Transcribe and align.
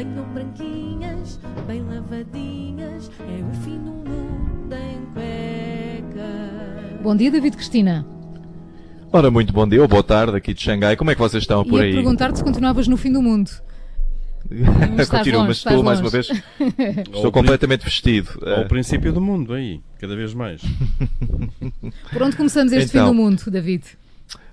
Venham 0.00 0.24
branquinhas, 0.32 1.38
bem 1.66 1.82
lavadinhas, 1.82 3.10
é 3.20 3.42
o 3.44 3.54
fim 3.62 3.76
do 3.80 3.90
mundo 3.90 4.74
em 4.74 5.04
cuecas. 5.12 7.02
Bom 7.02 7.14
dia, 7.14 7.30
David 7.30 7.54
Cristina. 7.54 8.06
Ora, 9.12 9.30
muito 9.30 9.52
bom 9.52 9.68
dia 9.68 9.82
ou 9.82 9.86
boa 9.86 10.02
tarde 10.02 10.34
aqui 10.38 10.54
de 10.54 10.62
Xangai. 10.62 10.96
Como 10.96 11.10
é 11.10 11.14
que 11.14 11.20
vocês 11.20 11.42
estão 11.42 11.62
por 11.66 11.80
Ia 11.80 11.84
aí? 11.88 11.92
perguntar-te 11.92 12.38
se 12.38 12.44
continuavas 12.44 12.88
no 12.88 12.96
fim 12.96 13.12
do 13.12 13.20
mundo. 13.20 13.50
Continuo, 15.10 15.40
longe, 15.40 15.48
mas 15.48 15.56
estou 15.58 15.82
mais 15.82 16.00
uma 16.00 16.08
longe. 16.08 16.32
vez. 16.32 16.42
Estou 17.14 17.30
completamente 17.30 17.84
vestido. 17.84 18.30
Ao 18.42 18.62
Eh, 18.62 18.64
princípio 18.64 19.12
do 19.12 19.20
mundo, 19.20 19.52
aí, 19.52 19.82
cada 19.98 20.16
vez 20.16 20.32
mais. 20.32 20.62
Por 22.10 22.22
onde 22.22 22.36
começamos 22.36 22.72
este 22.72 22.88
Então. 22.88 23.06
fim 23.06 23.12
do 23.12 23.14
mundo, 23.22 23.42
David? 23.50 23.84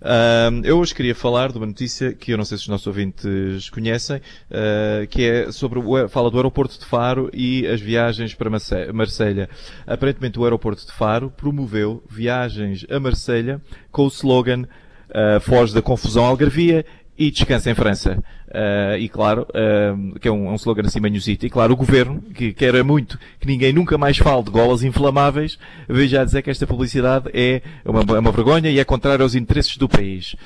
Ahm, 0.00 0.60
eu 0.64 0.78
hoje 0.78 0.94
queria 0.94 1.14
falar 1.14 1.50
de 1.50 1.58
uma 1.58 1.66
notícia 1.66 2.12
que 2.12 2.32
eu 2.32 2.36
não 2.36 2.44
sei 2.44 2.56
se 2.58 2.64
os 2.64 2.68
nossos 2.68 2.86
ouvintes 2.86 3.68
conhecem, 3.70 4.20
ah, 4.50 5.06
que 5.08 5.24
é 5.24 5.52
sobre 5.52 5.78
o, 5.78 6.08
fala 6.08 6.30
do 6.30 6.36
aeroporto 6.36 6.78
de 6.78 6.84
Faro 6.84 7.30
e 7.32 7.66
as 7.66 7.80
viagens 7.80 8.34
para 8.34 8.50
Marse- 8.50 8.92
Marselha. 8.92 9.48
Aparentemente 9.86 10.38
o 10.38 10.44
aeroporto 10.44 10.86
de 10.86 10.92
Faro 10.92 11.30
promoveu 11.30 12.02
viagens 12.08 12.86
a 12.90 13.00
Marselha 13.00 13.60
com 13.90 14.04
o 14.04 14.08
slogan 14.08 14.64
ah, 15.12 15.40
Foge 15.40 15.74
da 15.74 15.82
confusão 15.82 16.24
algarvia 16.24 16.84
e 17.18 17.30
descansa 17.30 17.70
em 17.70 17.74
França. 17.74 18.22
Ah, 18.52 18.96
e 18.98 19.08
claro, 19.08 19.46
ah, 19.54 20.18
que 20.20 20.28
é 20.28 20.32
um, 20.32 20.48
é 20.48 20.50
um 20.50 20.54
slogan 20.54 20.82
assim 20.84 21.00
manhosito. 21.00 21.46
E 21.46 21.50
claro, 21.50 21.72
o 21.72 21.76
governo, 21.76 22.22
que 22.34 22.52
quer 22.52 22.82
muito 22.84 23.18
que 23.40 23.46
ninguém 23.46 23.72
nunca 23.72 23.98
mais 23.98 24.16
fale 24.18 24.42
de 24.42 24.50
golas 24.50 24.82
inflamáveis, 24.82 25.58
veio 25.88 26.08
já 26.08 26.24
dizer 26.24 26.42
que 26.42 26.50
esta 26.50 26.66
publicidade 26.66 27.30
é 27.32 27.62
uma, 27.84 28.00
é 28.16 28.18
uma 28.18 28.32
vergonha 28.32 28.70
e 28.70 28.78
é 28.78 28.84
contrária 28.84 29.22
aos 29.22 29.34
interesses 29.34 29.76
do 29.76 29.88
país. 29.88 30.36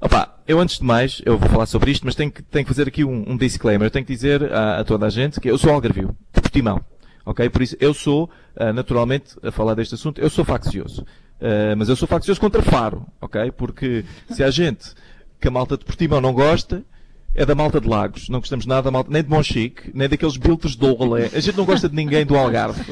Opa, 0.00 0.36
eu 0.46 0.60
antes 0.60 0.78
de 0.78 0.84
mais, 0.84 1.22
eu 1.24 1.38
vou 1.38 1.48
falar 1.48 1.66
sobre 1.66 1.90
isto, 1.90 2.04
mas 2.04 2.14
tenho 2.14 2.30
que, 2.30 2.42
tenho 2.42 2.64
que 2.64 2.70
fazer 2.70 2.86
aqui 2.86 3.02
um, 3.02 3.24
um 3.30 3.36
disclaimer. 3.36 3.86
Eu 3.86 3.90
tenho 3.90 4.04
que 4.04 4.12
dizer 4.12 4.52
a, 4.52 4.80
a 4.80 4.84
toda 4.84 5.06
a 5.06 5.10
gente 5.10 5.40
que 5.40 5.50
eu 5.50 5.56
sou 5.56 5.72
algarvio, 5.72 6.14
de 6.34 6.40
Portimão. 6.40 6.80
Ok? 7.24 7.48
Por 7.48 7.62
isso, 7.62 7.76
eu 7.80 7.92
sou, 7.92 8.30
ah, 8.54 8.72
naturalmente, 8.72 9.36
a 9.42 9.50
falar 9.50 9.74
deste 9.74 9.94
assunto, 9.94 10.20
eu 10.20 10.30
sou 10.30 10.44
faccioso. 10.44 11.04
Ah, 11.40 11.74
mas 11.76 11.88
eu 11.88 11.96
sou 11.96 12.06
faccioso 12.06 12.40
contra 12.40 12.62
Faro, 12.62 13.06
ok? 13.20 13.50
Porque 13.52 14.04
se 14.30 14.42
há 14.42 14.50
gente 14.50 14.94
que 15.40 15.48
a 15.48 15.50
malta 15.50 15.76
de 15.76 15.84
Portimão 15.84 16.20
não 16.20 16.32
gosta, 16.32 16.84
é 17.34 17.44
da 17.44 17.54
malta 17.54 17.80
de 17.80 17.88
Lagos. 17.88 18.28
Não 18.28 18.40
gostamos 18.40 18.66
nada 18.66 18.82
da 18.82 18.90
malta, 18.90 19.10
nem 19.10 19.22
de 19.22 19.28
Monchique, 19.28 19.90
nem 19.94 20.08
daqueles 20.08 20.36
biltres 20.36 20.74
de 20.74 20.86
Olé. 20.86 21.30
A 21.34 21.40
gente 21.40 21.56
não 21.56 21.64
gosta 21.64 21.88
de 21.88 21.94
ninguém 21.94 22.24
do 22.24 22.36
Algarve. 22.36 22.82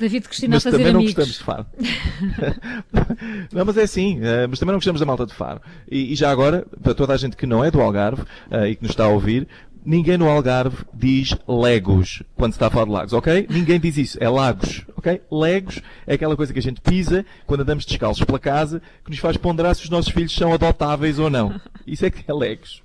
David 0.00 0.28
Cristina 0.28 0.54
Mas 0.56 0.66
a 0.66 0.70
fazer 0.70 0.76
também 0.78 0.92
não 0.92 1.00
amigos. 1.00 1.14
gostamos 1.14 1.38
de 1.38 1.44
Faro. 1.44 1.66
não, 3.52 3.64
mas 3.64 3.76
é 3.76 3.82
assim. 3.82 4.20
eh, 4.22 4.46
mas 4.46 4.58
também 4.58 4.72
não 4.72 4.78
gostamos 4.78 5.00
da 5.00 5.06
malta 5.06 5.26
de 5.26 5.34
Faro. 5.34 5.60
E, 5.90 6.12
e 6.12 6.14
já 6.14 6.30
agora, 6.30 6.64
para 6.82 6.94
toda 6.94 7.12
a 7.12 7.16
gente 7.16 7.36
que 7.36 7.46
não 7.46 7.64
é 7.64 7.70
do 7.70 7.80
Algarve 7.80 8.22
eh, 8.50 8.70
e 8.70 8.76
que 8.76 8.82
nos 8.82 8.92
está 8.92 9.04
a 9.06 9.08
ouvir, 9.08 9.48
ninguém 9.84 10.16
no 10.18 10.28
Algarve 10.28 10.76
diz 10.94 11.34
Legos 11.48 12.22
quando 12.36 12.52
se 12.52 12.56
está 12.56 12.66
a 12.66 12.70
falar 12.70 12.84
de 12.84 12.90
lagos, 12.92 13.12
ok? 13.12 13.46
Ninguém 13.50 13.80
diz 13.80 13.96
isso. 13.96 14.18
É 14.20 14.28
Lagos, 14.28 14.84
ok? 14.96 15.20
Legos 15.32 15.80
é 16.06 16.14
aquela 16.14 16.36
coisa 16.36 16.52
que 16.52 16.58
a 16.58 16.62
gente 16.62 16.80
pisa 16.80 17.24
quando 17.46 17.62
andamos 17.62 17.84
descalços 17.84 18.24
pela 18.24 18.38
casa 18.38 18.80
que 19.04 19.10
nos 19.10 19.18
faz 19.18 19.36
ponderar 19.36 19.74
se 19.74 19.84
os 19.84 19.90
nossos 19.90 20.12
filhos 20.12 20.34
são 20.34 20.52
adotáveis 20.52 21.18
ou 21.18 21.28
não. 21.30 21.60
Isso 21.92 22.06
é 22.06 22.10
que 22.10 22.28
é 22.28 22.34
Legos. 22.34 22.82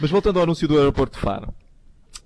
Mas 0.00 0.10
voltando 0.10 0.38
ao 0.38 0.44
anúncio 0.44 0.66
do 0.66 0.78
aeroporto 0.78 1.16
de 1.16 1.20
Faro. 1.20 1.54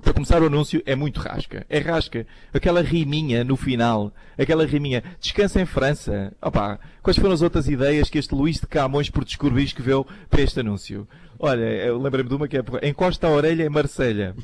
Para 0.02 0.12
começar 0.12 0.42
o 0.42 0.47
anúncio 0.47 0.83
é 0.86 0.94
muito 0.94 1.20
rasca. 1.20 1.66
É 1.69 1.78
rasca. 1.78 2.27
Aquela 2.52 2.83
riminha 2.83 3.42
no 3.42 3.56
final. 3.56 4.12
Aquela 4.39 4.67
riminha. 4.67 5.02
Descansa 5.20 5.61
em 5.61 5.67
França. 5.67 6.33
Opa, 6.41 6.78
quais 7.02 7.19
foram 7.19 7.33
as 7.33 7.42
outras 7.42 7.67
ideias 7.67 8.11
que 8.11 8.19
este 8.19 8.34
Luís 8.34 8.61
de 8.61 8.67
Camões 8.67 9.11
por 9.11 9.24
descobrir 9.24 9.64
escreveu 9.64 10.06
para 10.28 10.42
este 10.42 10.61
anúncio? 10.61 11.08
Olha, 11.39 11.64
eu 11.64 11.98
lembrei-me 11.98 12.28
de 12.28 12.34
uma 12.34 12.48
que 12.48 12.56
é 12.56 12.89
encosta 12.89 13.27
a 13.27 13.30
orelha 13.30 13.64
em 13.64 13.69
Marselha. 13.69 14.34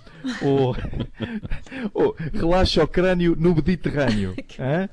Ou, 0.43 0.77
ou 1.95 2.17
relaxa 2.33 2.83
o 2.83 2.89
crânio 2.89 3.37
no 3.39 3.55
Mediterrâneo. 3.55 4.35
Hã? 4.59 4.89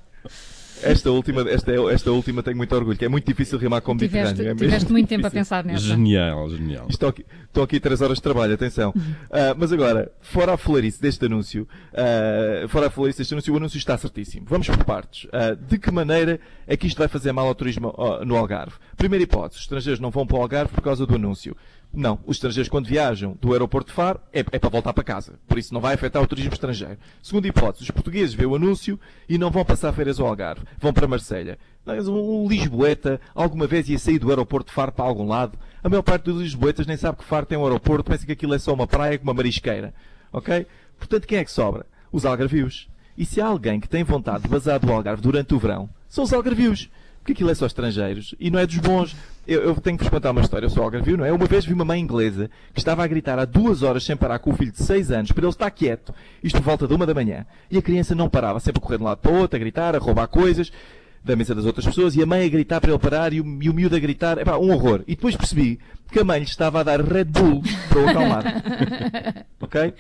Esta 0.82 1.12
última, 1.12 1.42
esta, 1.50 1.72
esta 1.92 2.12
última 2.12 2.42
tenho 2.42 2.58
muito 2.58 2.74
orgulho, 2.74 2.98
que 2.98 3.06
é 3.06 3.10
muito 3.10 3.26
difícil 3.26 3.58
rimar 3.58 3.82
com 3.82 3.96
Tiveste, 3.98 4.18
Mediterrâneo. 4.18 4.42
É 4.42 4.54
mesmo 4.54 4.68
tiveste 4.68 4.92
muito 4.92 5.08
tempo 5.08 5.28
a 5.28 5.32
pensar 5.32 5.64
nessa. 5.64 5.86
Genial, 5.86 6.50
genial. 6.50 6.88
Estou 6.90 7.10
aqui, 7.10 7.26
estou 7.46 7.64
aqui 7.64 7.80
três 7.80 8.02
horas 8.02 8.18
de 8.18 8.24
trabalho, 8.24 8.54
atenção. 8.54 8.94
Ah, 9.30 9.54
mas 9.58 9.72
agora, 9.74 10.12
fora 10.22 10.54
a 10.54 10.58
falarice 10.58 11.02
deste 11.02 11.26
anúncio, 11.26 11.68
ah, 11.94 12.68
fora 12.68 12.88
a 12.88 12.90
falarice 12.90 13.20
deste 13.20 13.34
anúncio, 13.34 13.54
o 13.54 13.58
anúncio 13.58 13.78
está 13.78 13.98
certíssimo. 13.98 14.46
Vamos 14.50 14.68
por 14.68 14.84
partes. 14.84 15.28
Ah, 15.34 15.56
de 15.56 15.78
que 15.78 15.92
maneira 15.92 16.40
é 16.66 16.78
que 16.78 16.88
isto 16.88 16.98
vai 16.98 17.08
fazer 17.08 17.32
mal 17.32 17.48
ao 17.48 17.56
turismo 17.56 17.94
no 18.26 18.38
Algarve? 18.38 18.76
Primeira 18.96 19.24
hipótese, 19.24 19.58
os 19.58 19.64
estrangeiros 19.64 20.00
não 20.00 20.12
vão 20.12 20.26
para 20.26 20.38
o 20.38 20.42
Algarve 20.42 20.74
por 20.74 20.82
causa 20.82 21.06
do 21.06 21.16
anúncio. 21.16 21.56
Não, 21.92 22.20
os 22.26 22.38
estrangeiros 22.38 22.70
quando 22.70 22.88
viajam 22.88 23.36
do 23.42 23.52
aeroporto 23.52 23.90
de 23.90 23.96
Faro 23.96 24.20
é, 24.32 24.42
é 24.52 24.60
para 24.60 24.70
voltar 24.70 24.94
para 24.94 25.04
casa. 25.04 25.40
Por 25.48 25.58
isso 25.58 25.74
não 25.74 25.82
vai 25.82 25.96
afetar 25.96 26.22
o 26.22 26.28
turismo 26.28 26.54
estrangeiro. 26.54 26.98
Segunda 27.22 27.48
hipótese, 27.48 27.84
os 27.84 27.92
portugueses 27.92 28.36
vêem 28.36 28.48
o 28.48 28.56
anúncio 28.56 29.00
e 29.28 29.40
não 29.40 29.50
vão 29.50 29.66
passar 29.66 29.92
férias 29.92 30.20
ao 30.20 30.28
Algarve. 30.28 30.66
Vão 30.78 30.94
para 30.94 31.08
Marselha. 31.08 31.58
Um 31.88 32.48
Lisboeta 32.48 33.20
alguma 33.34 33.66
vez 33.66 33.90
ia 33.90 33.98
sair 33.98 34.20
do 34.20 34.30
aeroporto 34.30 34.70
de 34.70 34.76
Faro 34.76 34.92
para 34.92 35.06
algum 35.06 35.28
lado. 35.28 35.58
A 35.84 35.90
maior 35.90 36.04
parte 36.04 36.26
dos 36.26 36.42
Lisboetas 36.42 36.86
nem 36.86 36.96
sabe 36.96 37.18
que 37.18 37.24
Faro 37.24 37.48
tem 37.48 37.58
um 37.58 37.64
aeroporto, 37.64 38.12
pensa 38.12 38.26
que 38.26 38.34
aquilo 38.34 38.54
é 38.54 38.60
só 38.60 38.72
uma 38.74 38.86
praia 38.86 39.18
com 39.18 39.24
uma 39.24 39.34
marisqueira. 39.34 39.92
Ok? 40.32 40.68
Portanto, 41.00 41.26
quem 41.26 41.40
é 41.40 41.44
que 41.44 41.52
sobra? 41.52 41.88
Os 42.12 42.24
algarvios. 42.24 42.88
E 43.18 43.26
se 43.26 43.42
há 43.42 43.48
alguém 43.48 43.80
que 43.80 43.90
tem 43.90 44.04
vontade 44.04 44.44
de 44.44 44.50
vazar 44.50 44.80
do 44.80 44.92
Algarve 44.92 45.22
durante 45.22 45.54
o 45.54 45.60
verão, 45.60 45.90
são 46.08 46.24
os 46.24 46.32
algarvios. 46.32 46.90
Porque 47.30 47.44
aquilo 47.44 47.52
é 47.52 47.56
só 47.56 47.68
estrangeiros 47.68 48.34
e 48.40 48.50
não 48.50 48.58
é 48.58 48.66
dos 48.66 48.78
bons. 48.78 49.16
Eu, 49.48 49.62
eu 49.62 49.76
tenho 49.76 49.96
que 49.96 50.04
vos 50.04 50.10
contar 50.10 50.32
uma 50.32 50.42
história. 50.42 50.66
Eu 50.66 50.70
sou 50.70 50.82
algarvio, 50.82 51.16
não 51.16 51.26
é? 51.26 51.32
Uma 51.32 51.46
vez 51.46 51.64
vi 51.64 51.74
uma 51.74 51.86
mãe 51.86 52.02
inglesa 52.02 52.50
que 52.74 52.80
estava 52.80 53.04
a 53.04 53.08
gritar 53.08 53.38
há 53.38 53.46
duas 53.46 53.84
horas 53.84 54.04
sem 54.04 54.18
parar 54.18 54.40
com 54.40 54.50
o 54.50 54.56
filho 54.56 54.72
de 54.72 54.82
seis 54.82 55.12
anos 55.12 55.32
para 55.32 55.44
ele 55.44 55.50
estar 55.52 55.70
quieto. 55.70 56.12
Isto 56.44 56.60
volta 56.60 56.88
de 56.88 56.94
uma 56.94 57.06
da 57.06 57.14
manhã. 57.14 57.46
E 57.70 57.78
a 57.78 57.82
criança 57.84 58.16
não 58.16 58.28
parava, 58.28 58.60
sempre 58.60 58.80
a 58.80 58.82
correr 58.82 58.98
de 58.98 59.04
um 59.04 59.06
lado 59.06 59.20
para 59.20 59.32
o 59.32 59.36
outro, 59.36 59.58
a 59.58 59.60
gritar, 59.60 59.96
a 59.96 60.00
roubar 60.00 60.28
coisas 60.28 60.72
da 61.24 61.36
mesa 61.36 61.54
das 61.54 61.66
outras 61.66 61.86
pessoas 61.86 62.16
e 62.16 62.24
a 62.24 62.26
mãe 62.26 62.46
a 62.46 62.50
gritar 62.50 62.82
para 62.82 62.90
ele 62.90 63.00
parar 63.00 63.32
e 63.32 63.42
o, 63.42 63.46
e 63.62 63.70
o 63.70 63.74
miúdo 63.76 63.96
a 63.96 64.00
gritar. 64.00 64.40
Epá, 64.40 64.58
um 64.58 64.72
horror. 64.72 65.04
E 65.08 65.16
depois 65.16 65.36
percebi 65.36 65.80
que 66.12 66.20
a 66.20 66.24
mãe 66.24 66.40
lhe 66.40 66.46
estava 66.46 66.80
a 66.80 66.84
dar 66.84 67.00
Red 67.00 67.26
Bull 67.26 67.62
para 67.90 68.00
o 68.00 68.10
acalmar. 68.10 68.44
ok? 69.62 69.94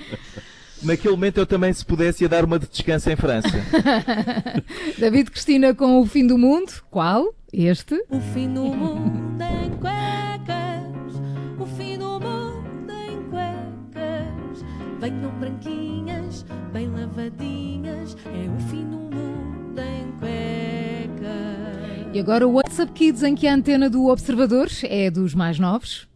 Naquele 0.82 1.14
momento 1.14 1.40
eu 1.40 1.46
também, 1.46 1.74
se 1.74 1.86
pudesse, 1.86 2.24
ia 2.24 2.30
dar 2.30 2.46
uma 2.46 2.58
de 2.58 2.68
descanso 2.68 3.10
em 3.10 3.16
França. 3.16 3.50
David 4.98 5.32
Cristina 5.32 5.74
com 5.74 6.00
o 6.00 6.06
fim 6.06 6.26
do 6.26 6.38
mundo. 6.38 6.72
Qual? 6.90 7.34
Este? 7.52 7.96
O 8.10 8.20
fim 8.34 8.54
do 8.54 8.64
mundo 8.64 9.42
em 9.42 9.70
cuecas, 9.72 11.22
o 11.60 11.66
fim 11.66 11.98
do 11.98 12.20
mundo 12.20 12.92
em 12.92 13.24
cuecas. 13.30 14.64
Venham 15.00 15.32
branquinhas, 15.40 16.46
bem 16.72 16.90
lavadinhas, 16.90 18.16
é 18.26 18.50
o 18.50 18.60
fim 18.70 18.86
do 18.86 18.98
mundo 18.98 19.80
em 19.80 20.12
cuecas. 20.20 22.14
E 22.14 22.20
agora 22.20 22.48
o 22.48 22.54
WhatsApp 22.54 22.92
Kids, 22.94 23.24
em 23.24 23.36
que 23.36 23.48
a 23.48 23.54
antena 23.54 23.90
do 23.90 24.08
Observador 24.08 24.70
é 24.84 25.12
dos 25.12 25.36
mais 25.36 25.60
novos. 25.60 26.08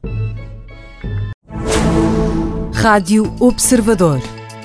Rádio 2.74 3.34
Observador. 3.40 4.22